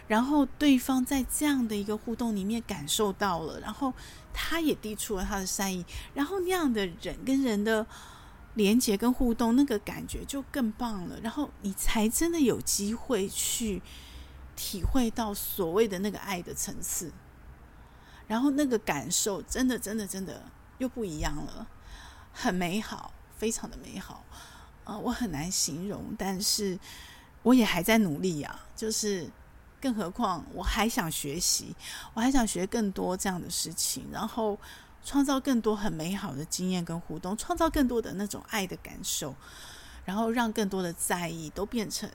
[0.07, 3.93] 然后对方在这样的一个互动里面感受到了，然后
[4.33, 7.87] 他也递出了他的善意，然后那样的人跟人的
[8.55, 13.83] 连接跟互动，那个感觉就更棒了，然后你才真的有机会去。
[14.59, 17.13] 体会到所谓的那个爱的层次，
[18.27, 20.43] 然后那个感受真的、真的、真的
[20.79, 21.69] 又不一样了，
[22.33, 24.25] 很美好，非常的美好
[24.83, 26.77] 啊、我很难形容，但是
[27.45, 28.67] 我也还在努力啊。
[28.75, 29.31] 就是，
[29.81, 31.77] 更何况我还想学习，
[32.15, 34.59] 我还想学更多这样的事情，然后
[35.05, 39.35] 创造更多很美好的经验跟互动，创造更多的那种爱的感受，
[40.05, 42.11] 然后让更多的在意都变成。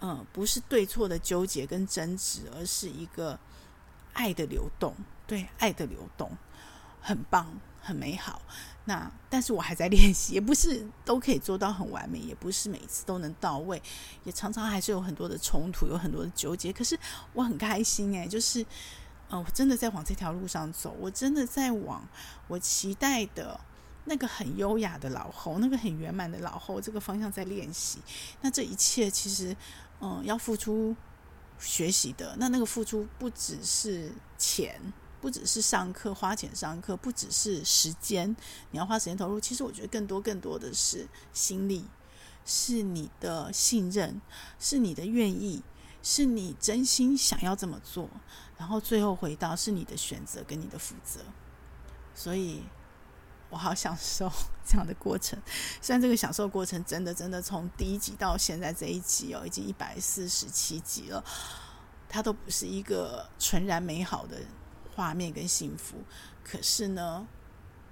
[0.00, 3.38] 嗯，不是对错的纠结跟争执，而是一个
[4.12, 4.94] 爱的流动。
[5.26, 6.30] 对，爱的流动
[7.02, 8.40] 很棒，很美好。
[8.86, 13.82] 那但是我还在练习，也不是都可以做到很完美，也不是每次都能到位，
[14.24, 16.72] 也常常还是有很多的冲突，有很多的纠结。
[16.72, 16.98] 可是
[17.34, 18.64] 我很开心诶，就是
[19.28, 22.08] 嗯，我真的在往这条路上走，我真的在往
[22.46, 23.60] 我期待的
[24.06, 27.98] 那个很优雅的老后，那个很圆满的老后这个方向在练习。
[28.40, 29.54] 那这一切其实。
[30.00, 30.94] 嗯，要付出
[31.58, 34.80] 学习的，那那个付出不只是钱，
[35.20, 38.36] 不只是上课花钱上课，不只是时间，
[38.70, 39.40] 你要花时间投入。
[39.40, 41.84] 其实我觉得更多更多的是心力，
[42.44, 44.20] 是你的信任，
[44.60, 45.62] 是你的愿意，
[46.02, 48.08] 是你真心想要这么做。
[48.56, 51.20] 然后最后回到是你的选择跟你的负责。
[52.14, 52.62] 所以
[53.50, 54.30] 我好享受
[54.66, 55.40] 这样的过程。
[55.80, 61.24] 虽然这个享受过程真的真的从第一集到现在这一集哦，已经一百四十七集了，
[62.08, 64.36] 它都不是一个纯然美好的。
[64.94, 65.96] 画面跟幸福，
[66.42, 67.24] 可是呢，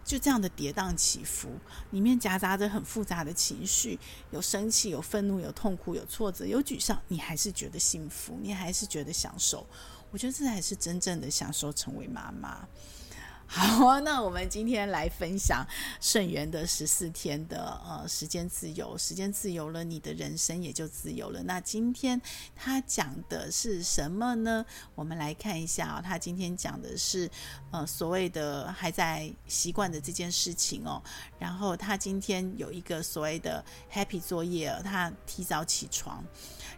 [0.05, 1.49] 就这样的跌宕起伏，
[1.93, 3.97] 里面夹杂着很复杂的情绪，
[4.33, 9.65] 有生气，有愤怒，有痛苦，有挫折，有沮丧，你还是觉得幸福，你还是觉得享受。
[10.11, 12.67] 我觉得这才是真正的享受，成为妈妈。
[13.49, 15.65] 好，那我们今天来分享
[16.01, 21.43] 圣元的十四天的呃时间自由，时间自由了，你的人生也就自由了。
[21.45, 22.21] 那今天
[22.55, 24.65] 他讲的是什么呢？
[24.95, 27.31] 我们来看一下哦，他今天讲的是
[27.71, 31.01] 呃所谓的还在习惯的这件事情哦。
[31.39, 36.23] 然后他今天有一个所谓的 Happy 作业，他提早起床。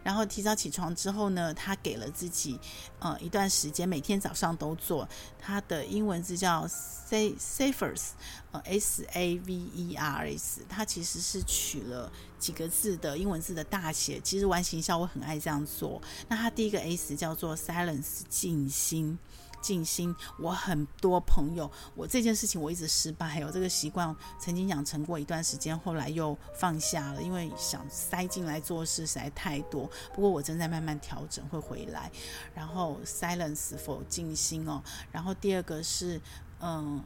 [0.03, 2.59] 然后提早起床之后呢，他给了自己
[2.99, 5.09] 呃一段时间，每天早上都做。
[5.39, 8.11] 他的英文字叫 Savers，
[8.53, 14.21] 呃 S A V E R S，他其实是取了几个字的英文字的大写。
[14.21, 16.01] 其实玩形销我很爱这样做。
[16.29, 19.19] 那他第一个 S 叫做 Silence，静心。
[19.61, 29.91] 静心，我很多朋友，我这件事情我一直失败，还有这个习惯曾经养成过一段时间，后来又放下了，因为想塞进来做事实在太多。
[30.15, 32.11] 不过我正在慢慢调整，会回来。
[32.55, 34.83] 然后 silence 否静心哦，
[35.13, 36.21] 然后第二个是
[36.61, 37.03] 嗯，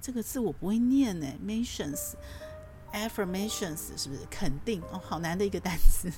[0.00, 2.16] 这个字我不会念呢 m a t i o n s
[2.92, 5.00] affirmations 是不是肯定哦？
[5.04, 6.10] 好难的一个单词。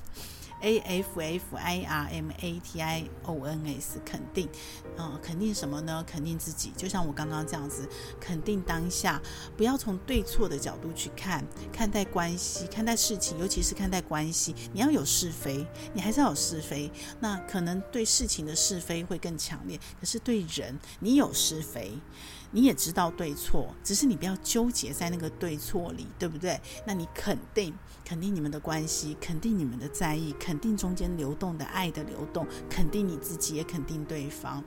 [0.60, 4.48] A F F I R M A T I O N S，肯定，
[4.96, 6.04] 嗯，肯定什么呢？
[6.06, 7.88] 肯定自己，就像我刚刚这样子，
[8.20, 9.20] 肯定当下，
[9.56, 16.90] 不要从对错的角度去看，看待关系，看待事情，尤其是看待关系，你要有是非，你还是要有是非。
[17.20, 21.92] 那可能对事情的是非会更强烈，可是对人，你有是非。
[22.50, 26.60] 你也知道对错，只是你不要纠结在那个对错里，对不对？
[26.86, 27.74] 那你肯定，
[28.04, 34.64] 肯定你们的关系，肯定你们的在意，肯定中间流动的爱的流动，肯定你自己，也肯定对方。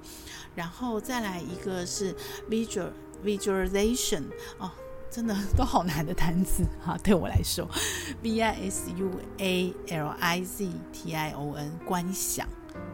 [0.56, 2.16] 然后再来一个是
[2.50, 2.92] visual
[3.24, 4.24] visualization
[4.60, 4.70] 哦，
[5.10, 7.68] 真的都好难的单词 哈，对我来说
[8.22, 12.48] ，v i s u a l i z t i o n 观想。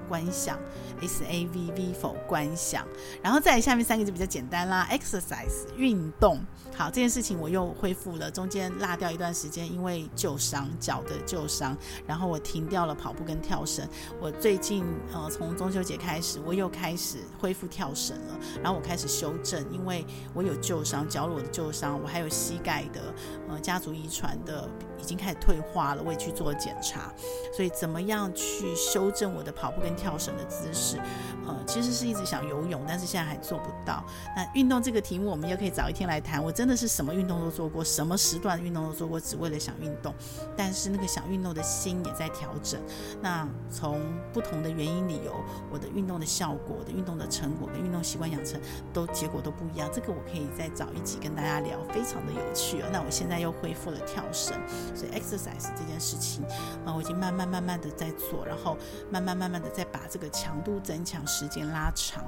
[0.08, 0.58] 观想
[1.02, 2.86] ，S A V V 否观想，
[3.22, 6.40] 然后再下面三个就比较简单啦，exercise 运动。
[6.78, 11.76] 好，这件事情我又恢复了，中间落掉一段时间，因为旧伤，脚的旧伤，
[12.06, 13.84] 然后我停掉了跑步跟跳绳。
[14.22, 20.06] 我最近呃从中秋节开始，我又开始恢复跳绳了，然后我开始修正，因为
[20.36, 23.12] 我有旧伤，脚裸的旧伤，我还有膝盖的
[23.50, 24.70] 呃家族遗传的
[25.00, 27.12] 已经开始退化了，我也去做检查，
[27.56, 30.98] 所以怎么样去修正我的跑步跟跳绳的姿势，
[31.48, 34.06] 呃，其实是一直想游泳，但是现在还做不到。
[34.36, 36.44] 那运动这个题目，我们又可以早一天来谈。
[36.44, 40.14] 我真真的是什么运动都做过，什么时段运动都做过，只为了想运动。
[40.58, 42.78] 但是那个想运动的心也在调整。
[43.22, 44.02] 那从
[44.34, 45.34] 不同的原因理由，
[45.72, 48.60] 我的运动的效果、我的运动的成果跟运动习惯养成
[48.92, 49.90] 都结果都不一样。
[49.94, 52.90] 这个我可以再找一集跟大家聊，非常的有趣啊。
[52.92, 54.54] 那我现在又恢复了跳绳，
[54.94, 56.44] 所以 exercise 这件事情
[56.86, 58.76] 啊，我已经慢慢慢慢的在做，然后
[59.10, 59.86] 慢慢慢慢的在。
[59.86, 62.22] 把这个强度增强，时间拉长，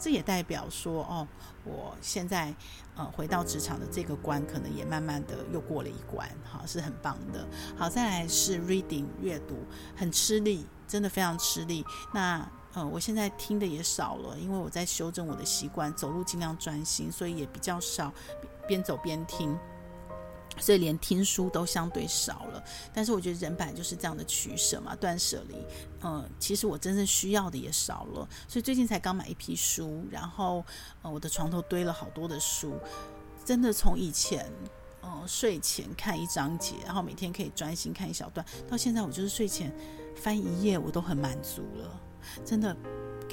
[0.00, 1.28] 这也代表说，哦，
[1.62, 2.52] 我现在
[2.96, 7.46] 呃回到职场的这个关，可能也慢慢的又过了一关，哈，是很棒的。
[7.76, 9.56] 好，再来是 reading 阅读，
[9.96, 11.84] 很吃力，真的非常吃力。
[12.12, 18.12] 那呃，我现在听的也少了，因为我在修正我的习惯，走路尽量专心，所以也比较少
[18.66, 19.56] 边走边听。
[20.58, 25.56] 所以连听书都相对少了，但是我觉得人本来就是这样的取舍嘛，断舍离。
[26.02, 30.64] 嗯、其实我真正需要的也少了，所以最近才刚买一批书，然后
[31.02, 32.74] 呃，我的床头堆了好多的书，
[33.44, 34.50] 真的从以前
[35.00, 39.74] 呃睡前看一章节，然后每天可以专心看一小段，到现在我就是睡前
[40.14, 42.00] 翻一页我都很满足了，
[42.44, 42.76] 真的。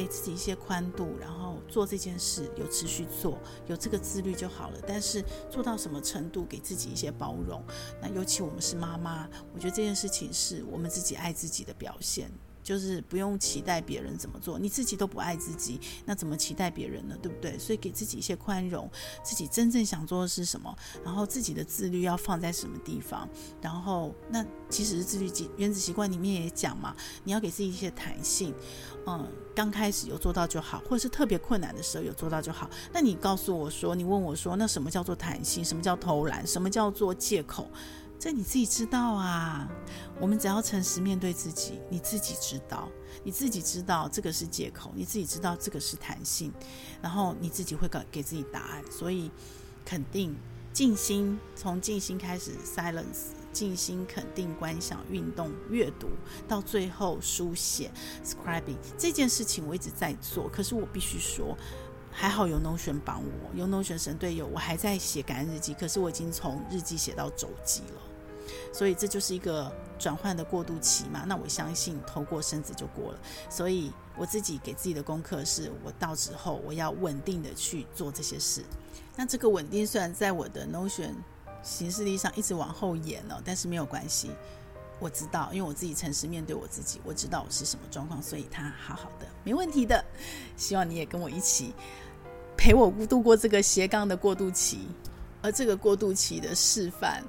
[0.02, 3.38] 给自己一些宽度，然后做这件事有持续做，
[3.68, 4.80] 有这个自律就好了。
[4.88, 7.64] 但是做到什么程度，给自己一些包容。
[8.02, 12.32] 那尤其我们是妈妈，我觉得这件事情是我们自己爱自己的表现。
[12.64, 17.18] 就是不用期待别人怎么做，你自己都不爱自己，那怎么期待别人呢？
[17.20, 17.58] 对不对？
[17.58, 18.88] 所以给自己一些宽容，
[19.24, 20.74] 自己真正想做的是什么，
[21.04, 23.28] 然后自己的自律要放在什么地方，
[23.60, 28.54] 然后那其实是自律原子习惯里面也讲嘛，你要给自己一些弹性，
[29.06, 32.70] 嗯，刚开始有做到就好，或者是特别困难的时候有做到就好。
[32.94, 35.64] 那你告诉我说，你问我说，那什么叫做弹性？
[35.66, 36.46] 什么叫偷懒？
[36.46, 37.68] 什么叫做借口？
[38.20, 39.68] 这你自己知道啊，
[40.20, 42.88] 我们只要诚实面对自己，你自己知道，
[43.24, 46.54] 你自己知道这个是借口，你自己知道这个是弹性，
[47.02, 48.84] 然后你自己会给给自己答案。
[48.92, 49.32] 所以
[49.84, 50.36] 肯定
[50.72, 56.08] 静心，从静心开始，silence，静心肯定观想运动阅读，
[56.48, 57.92] 到最后书写
[58.24, 61.58] scribing 这件事情我一直在做，可是我必须说。
[62.14, 68.02] 还好有 Notion 帮我，有 Notion 神队友，我还在写感恩日记，可是我已经从日记写到周记了，
[68.74, 71.24] 所以这就是一个转换的过渡期嘛。
[71.26, 78.62] 那我相信头过身子就过了，所以我自己给自己的功课是，我到时候我要稳定的去做这些事。
[79.16, 81.14] 那这个稳定虽然在我的 Notion
[81.64, 84.32] 形式力上一直往后延了，但是没有关系。
[85.00, 90.04] 我知道，因为我自己诚实面对我自己，我知道我是什么状况，所以他好好的，没问题的。
[90.56, 91.74] 希望你也跟我一起
[92.56, 94.88] 陪我度过这个斜杠的过渡期，
[95.42, 97.24] 而这个过渡期的示范，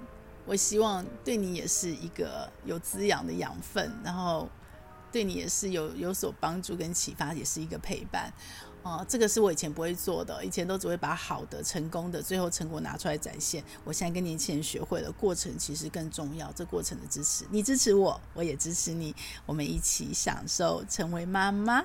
[0.45, 4.47] 我希望对你也是一个有滋养的养分，然后
[5.11, 8.30] 对你也是有有所帮助跟启发，也是一个陪伴。
[8.83, 13.62] 哦，这个是我以前不会做的，以前都只会把好的、成功的、最后成果拿出来展现。
[13.85, 16.51] 我现在跟年轻人学会了，过程其实更重要。
[16.53, 19.14] 这过程的支持，你支持我，我也支持你，
[19.47, 21.85] 我们一起享受成为妈妈。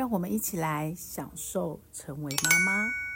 [0.00, 3.09] 让我们一起来享受成为妈妈。